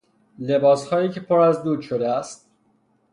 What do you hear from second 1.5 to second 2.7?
دود شده است